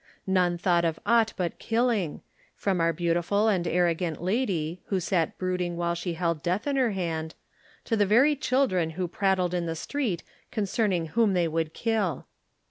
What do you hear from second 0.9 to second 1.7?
aught but